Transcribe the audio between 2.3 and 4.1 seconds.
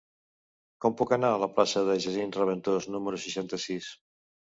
Reventós número seixanta-sis?